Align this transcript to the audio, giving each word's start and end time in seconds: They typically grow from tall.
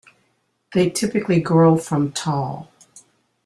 They 0.73 0.89
typically 0.89 1.39
grow 1.41 1.77
from 1.77 2.11
tall. 2.11 2.71